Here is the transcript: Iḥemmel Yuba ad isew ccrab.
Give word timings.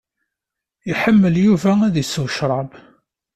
Iḥemmel 0.91 1.35
Yuba 1.45 1.71
ad 1.87 1.95
isew 2.01 2.25
ccrab. 2.31 2.69